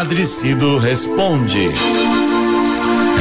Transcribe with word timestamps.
Padre 0.00 0.24
Cido 0.24 0.78
responde. 0.78 1.72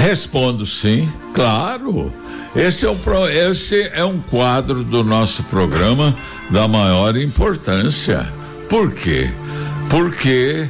Respondo 0.02 0.66
sim, 0.66 1.12
claro. 1.34 2.14
Esse 2.56 2.86
é, 2.86 2.90
um, 2.90 2.98
esse 3.28 3.82
é 3.94 4.06
um 4.06 4.22
quadro 4.22 4.82
do 4.82 5.04
nosso 5.04 5.44
programa 5.44 6.16
da 6.50 6.70
maior 6.70 7.18
importância. 7.18 8.32
Por 8.70 8.94
quê? 8.94 9.30
Porque 9.90 10.70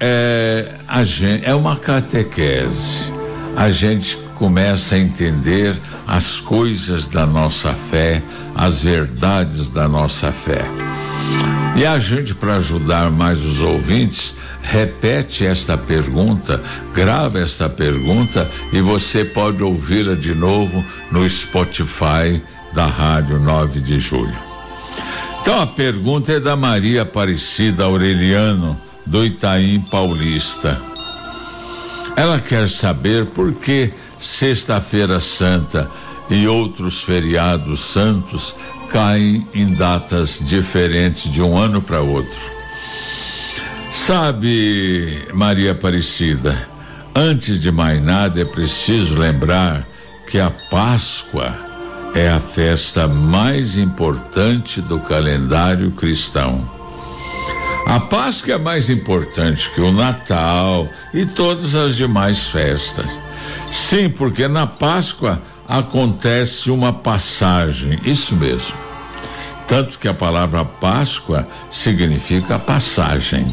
é, 0.00 0.76
a 0.88 1.04
gente, 1.04 1.44
é 1.44 1.54
uma 1.54 1.76
catequese. 1.76 3.12
A 3.54 3.70
gente 3.70 4.16
começa 4.36 4.94
a 4.94 4.98
entender 4.98 5.76
as 6.08 6.40
coisas 6.40 7.06
da 7.06 7.26
nossa 7.26 7.74
fé, 7.74 8.22
as 8.54 8.82
verdades 8.82 9.68
da 9.68 9.86
nossa 9.86 10.32
fé. 10.32 10.64
E 11.76 11.86
a 11.86 11.98
gente, 11.98 12.34
para 12.34 12.56
ajudar 12.56 13.10
mais 13.10 13.42
os 13.44 13.60
ouvintes, 13.60 14.34
repete 14.62 15.46
esta 15.46 15.78
pergunta, 15.78 16.62
grava 16.92 17.38
esta 17.38 17.68
pergunta 17.68 18.50
e 18.72 18.80
você 18.80 19.24
pode 19.24 19.62
ouvi-la 19.62 20.14
de 20.14 20.34
novo 20.34 20.84
no 21.10 21.28
Spotify 21.28 22.42
da 22.74 22.86
Rádio 22.86 23.38
9 23.38 23.80
de 23.80 23.98
Julho. 23.98 24.38
Então 25.40 25.60
a 25.60 25.66
pergunta 25.66 26.32
é 26.32 26.40
da 26.40 26.54
Maria 26.54 27.02
Aparecida 27.02 27.84
Aureliano, 27.84 28.78
do 29.06 29.24
Itaim 29.24 29.80
Paulista. 29.80 30.80
Ela 32.14 32.38
quer 32.40 32.68
saber 32.68 33.26
por 33.26 33.54
que 33.54 33.92
Sexta-feira 34.18 35.18
Santa 35.18 35.90
e 36.28 36.46
outros 36.46 37.02
feriados 37.02 37.80
santos 37.80 38.54
caem 38.90 39.46
em 39.54 39.72
datas 39.74 40.40
diferentes 40.40 41.30
de 41.30 41.40
um 41.40 41.56
ano 41.56 41.80
para 41.80 42.00
outro. 42.00 42.50
Sabe, 43.90 45.26
Maria 45.32 45.72
Aparecida, 45.72 46.68
antes 47.14 47.60
de 47.60 47.70
mais 47.70 48.02
nada 48.02 48.40
é 48.40 48.44
preciso 48.44 49.18
lembrar 49.18 49.86
que 50.28 50.38
a 50.38 50.50
Páscoa 50.70 51.54
é 52.14 52.28
a 52.28 52.40
festa 52.40 53.06
mais 53.06 53.76
importante 53.76 54.80
do 54.80 54.98
calendário 54.98 55.92
cristão. 55.92 56.68
A 57.86 58.00
Páscoa 58.00 58.54
é 58.54 58.58
mais 58.58 58.90
importante 58.90 59.70
que 59.70 59.80
o 59.80 59.92
Natal 59.92 60.88
e 61.14 61.24
todas 61.24 61.74
as 61.76 61.96
demais 61.96 62.48
festas. 62.48 63.10
Sim, 63.70 64.08
porque 64.08 64.48
na 64.48 64.66
Páscoa 64.66 65.40
acontece 65.70 66.68
uma 66.68 66.92
passagem, 66.92 68.00
isso 68.04 68.34
mesmo. 68.34 68.76
Tanto 69.68 70.00
que 70.00 70.08
a 70.08 70.14
palavra 70.14 70.64
Páscoa 70.64 71.46
significa 71.70 72.58
passagem. 72.58 73.46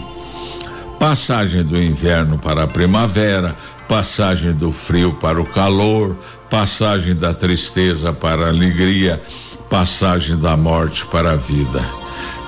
Passagem 1.00 1.64
do 1.64 1.80
inverno 1.80 2.40
para 2.40 2.64
a 2.64 2.68
primavera, 2.68 3.56
passagem 3.88 4.52
do 4.52 4.72
frio 4.72 5.14
para 5.14 5.40
o 5.40 5.46
calor, 5.46 6.18
passagem 6.50 7.16
da 7.16 7.36
tristeza 7.36 8.12
para 8.12 8.46
a 8.46 8.50
alegria, 8.50 9.22
passagem 9.70 10.40
da 10.40 10.58
morte 10.58 11.06
para 11.06 11.34
a 11.34 11.36
vida. 11.36 11.88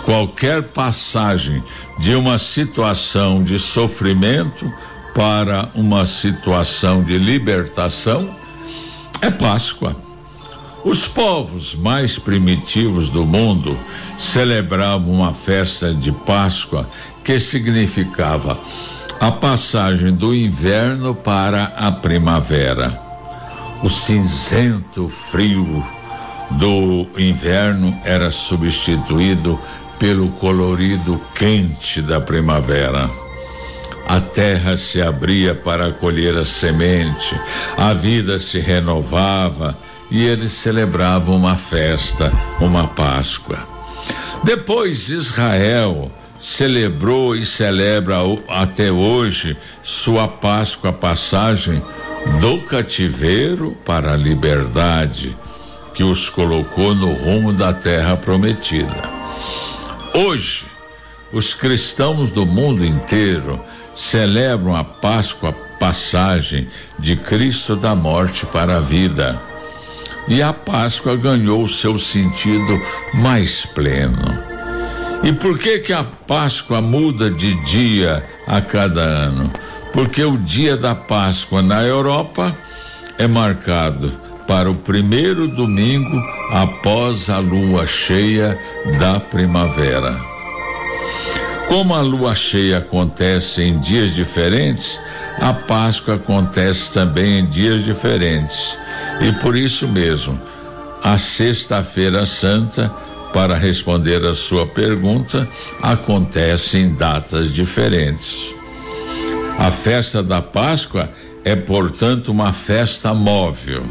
Qualquer 0.04 0.64
passagem 0.64 1.62
de 2.00 2.16
uma 2.16 2.40
situação 2.40 3.44
de 3.44 3.60
sofrimento 3.60 4.66
para 5.14 5.70
uma 5.76 6.08
situação 6.08 7.04
de 7.04 7.20
libertação 7.20 8.39
é 9.22 9.30
Páscoa. 9.30 9.96
Os 10.84 11.08
povos 11.08 11.76
mais 11.76 12.18
primitivos 12.18 13.10
do 13.10 13.26
mundo 13.26 13.78
celebravam 14.18 15.12
uma 15.12 15.34
festa 15.34 15.94
de 15.94 16.12
Páscoa 16.12 16.90
que 17.24 17.40
significava 17.40 18.60
a 19.20 19.32
passagem 19.32 20.14
do 20.14 20.34
inverno 20.34 21.14
para 21.14 21.66
a 21.76 21.92
primavera. 21.92 22.98
O 23.84 23.90
cinzento 23.90 25.08
frio 25.08 25.86
do 26.52 27.06
inverno 27.18 27.98
era 28.04 28.32
substituído 28.32 29.60
pelo 30.00 30.30
colorido 30.32 31.22
quente 31.36 32.02
da 32.02 32.22
primavera. 32.22 33.10
A 34.10 34.20
terra 34.20 34.76
se 34.76 35.00
abria 35.00 35.54
para 35.54 35.92
colher 35.92 36.36
a 36.36 36.44
semente, 36.44 37.40
a 37.78 37.94
vida 37.94 38.40
se 38.40 38.58
renovava 38.58 39.78
e 40.10 40.26
eles 40.26 40.52
celebravam 40.52 41.36
uma 41.36 41.56
festa, 41.56 42.32
uma 42.60 42.88
Páscoa. 42.88 43.60
Depois 44.44 45.10
Israel 45.10 46.12
celebrou 46.42 47.36
e 47.36 47.46
celebra 47.46 48.18
até 48.48 48.92
hoje 48.92 49.56
sua 49.80 50.28
Páscoa, 50.28 50.92
passagem 50.92 51.80
do 52.42 52.62
cativeiro 52.64 53.78
para 53.86 54.14
a 54.14 54.18
liberdade, 54.18 55.38
que 55.94 56.04
os 56.04 56.30
colocou 56.30 56.96
no 56.96 57.14
rumo 57.14 57.54
da 57.54 57.72
terra 57.72 58.18
prometida. 58.18 59.04
Hoje, 60.16 60.66
os 61.32 61.54
cristãos 61.54 62.32
do 62.32 62.44
mundo 62.44 62.84
inteiro 62.84 63.64
celebram 64.00 64.76
a 64.76 64.84
Páscoa, 64.84 65.52
passagem 65.78 66.70
de 66.98 67.18
Cristo 67.18 67.76
da 67.76 67.94
morte 67.94 68.46
para 68.46 68.78
a 68.78 68.80
vida. 68.80 69.38
E 70.28 70.42
a 70.42 70.54
Páscoa 70.54 71.18
ganhou 71.18 71.68
seu 71.68 71.98
sentido 71.98 72.80
mais 73.16 73.66
pleno. 73.66 74.50
E 75.24 75.34
por 75.34 75.60
que 75.60 75.80
que 75.80 75.92
a 75.92 76.04
Páscoa 76.04 76.82
muda 76.82 77.30
de 77.30 77.54
dia 77.66 78.24
a 78.48 78.62
cada 78.62 79.02
ano? 79.02 79.52
Porque 79.92 80.24
o 80.24 80.38
dia 80.38 80.78
da 80.78 80.96
Páscoa 80.96 81.62
na 81.62 81.84
Europa 81.84 82.56
é 83.18 83.28
marcado 83.28 84.14
para 84.48 84.72
o 84.72 84.76
primeiro 84.76 85.48
domingo 85.48 86.18
após 86.52 87.30
a 87.30 87.40
lua 87.40 87.86
cheia 87.86 88.58
da 88.98 89.20
primavera. 89.20 90.29
Como 91.70 91.94
a 91.94 92.02
lua 92.02 92.34
cheia 92.34 92.80
acontece 92.80 93.62
em 93.62 93.78
dias 93.78 94.16
diferentes, 94.16 95.00
a 95.40 95.54
Páscoa 95.54 96.16
acontece 96.16 96.92
também 96.92 97.40
em 97.40 97.46
dias 97.46 97.86
diferentes. 97.86 98.76
E 99.22 99.32
por 99.34 99.56
isso 99.56 99.88
mesmo, 99.88 100.42
a 101.04 101.20
Sexta-feira 101.20 102.26
Santa, 102.26 102.90
para 103.32 103.56
responder 103.56 104.26
a 104.26 104.34
sua 104.34 104.66
pergunta, 104.66 105.48
acontece 105.80 106.80
em 106.80 106.96
datas 106.96 107.54
diferentes. 107.54 108.56
A 109.60 109.70
festa 109.70 110.24
da 110.24 110.42
Páscoa 110.42 111.12
é, 111.46 111.56
portanto, 111.56 112.30
uma 112.30 112.52
festa 112.52 113.14
móvel. 113.14 113.84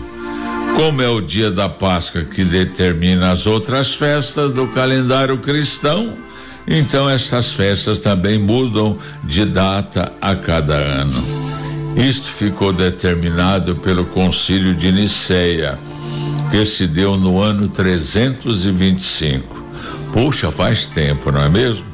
Como 0.75 1.01
é 1.01 1.09
o 1.09 1.21
dia 1.21 1.53
da 1.53 1.69
Páscoa 1.69 2.25
que 2.25 2.43
determina 2.43 3.31
as 3.31 3.47
outras 3.47 3.95
festas 3.95 4.51
do 4.51 4.67
calendário 4.67 5.39
cristão, 5.39 6.27
então 6.69 7.09
estas 7.09 7.53
festas 7.53 7.99
também 7.99 8.39
mudam 8.39 8.99
de 9.25 9.45
data 9.47 10.13
a 10.21 10.37
cada 10.37 10.77
ano. 10.77 11.49
Isto 11.97 12.27
ficou 12.29 12.73
determinado 12.73 13.77
pelo 13.77 14.05
Concílio 14.07 14.75
de 14.75 14.93
Niceia, 14.93 15.79
que 16.51 16.65
se 16.67 16.87
deu 16.87 17.17
no 17.17 17.41
ano 17.41 17.69
325. 17.69 19.67
Puxa, 20.13 20.51
faz 20.51 20.87
tempo, 20.87 21.33
não 21.33 21.41
é 21.41 21.49
mesmo? 21.49 21.87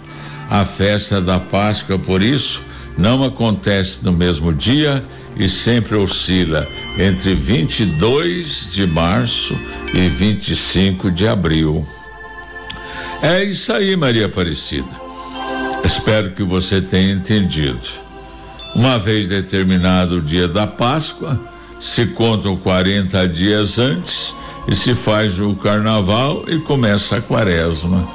A 0.50 0.64
festa 0.64 1.20
da 1.20 1.38
Páscoa, 1.38 1.98
por 1.98 2.22
isso, 2.22 2.62
não 2.98 3.24
acontece 3.24 3.98
no 4.02 4.12
mesmo 4.12 4.52
dia 4.52 5.04
e 5.36 5.48
sempre 5.48 5.96
oscila 5.96 6.66
entre 6.98 7.34
22 7.34 8.68
de 8.72 8.86
março 8.86 9.58
e 9.92 10.08
25 10.08 11.10
de 11.10 11.26
abril. 11.26 11.84
É 13.22 13.44
isso 13.44 13.72
aí, 13.72 13.97
Maria 13.97 14.26
Aparecida. 14.26 14.88
Espero 15.84 16.30
que 16.32 16.42
você 16.42 16.80
tenha 16.80 17.12
entendido. 17.12 17.80
Uma 18.75 18.99
vez 18.99 19.28
determinado 19.28 20.16
o 20.16 20.22
dia 20.22 20.49
da 20.49 20.66
Páscoa, 20.66 21.38
se 21.78 22.06
contam 22.06 22.56
40 22.56 23.28
dias 23.28 23.78
antes 23.78 24.34
e 24.66 24.75
se 24.75 24.94
faz 24.94 25.38
o 25.38 25.55
carnaval 25.55 26.44
e 26.49 26.58
começa 26.58 27.16
a 27.16 27.20
quaresma. 27.20 28.06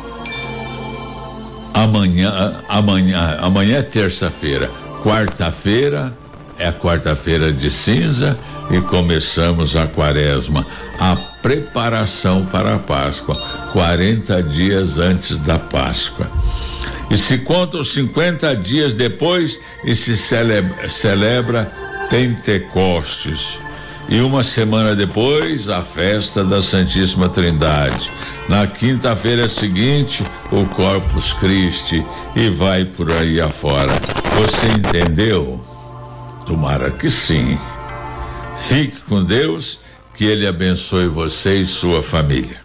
Amanhã, 1.73 2.61
amanhã, 2.67 3.37
amanhã 3.39 3.77
é 3.77 3.81
terça-feira. 3.81 4.69
Quarta-feira 5.03 6.13
é 6.57 6.67
a 6.67 6.73
quarta-feira 6.73 7.53
de 7.53 7.71
cinza 7.71 8.37
e 8.69 8.81
começamos 8.81 9.75
a 9.75 9.87
quaresma, 9.87 10.65
a 10.99 11.15
preparação 11.41 12.45
para 12.45 12.75
a 12.75 12.79
Páscoa, 12.79 13.35
40 13.71 14.43
dias 14.43 14.97
antes 14.97 15.37
da 15.39 15.57
Páscoa. 15.57 16.29
E 17.09 17.17
se 17.17 17.39
contam 17.39 17.83
50 17.83 18.55
dias 18.57 18.93
depois 18.93 19.59
e 19.83 19.95
se 19.95 20.15
celebra, 20.15 20.87
celebra 20.87 21.71
Pentecostes. 22.09 23.59
E 24.07 24.21
uma 24.21 24.43
semana 24.43 24.95
depois, 24.95 25.69
a 25.69 25.83
festa 25.83 26.43
da 26.43 26.61
Santíssima 26.61 27.29
Trindade. 27.29 28.11
Na 28.47 28.65
quinta-feira 28.65 29.47
seguinte, 29.47 30.23
o 30.51 30.65
Corpus 30.65 31.33
Christi 31.33 32.03
e 32.35 32.49
vai 32.49 32.85
por 32.85 33.11
aí 33.11 33.39
afora. 33.39 33.93
Você 34.35 34.67
entendeu? 34.67 35.61
Tomara 36.45 36.89
que 36.89 37.09
sim. 37.09 37.59
Fique 38.57 38.99
com 39.01 39.23
Deus, 39.23 39.79
que 40.19 40.25
Ele 40.25 40.45
abençoe 40.45 41.07
você 41.07 41.61
e 41.61 41.65
sua 41.65 42.03
família. 42.03 42.59